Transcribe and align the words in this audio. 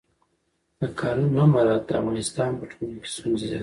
د 0.79 0.81
قانون 0.99 1.29
نه 1.37 1.43
مراعت 1.53 1.83
د 1.87 1.91
افغانستان 1.99 2.51
په 2.59 2.65
ټولنه 2.71 2.97
کې 3.01 3.09
ستونزې 3.15 3.45
زیاتوي 3.51 3.59